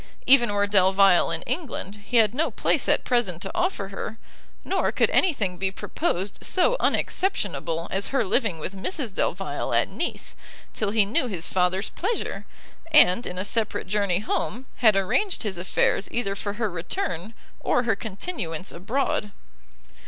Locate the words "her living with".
8.07-8.75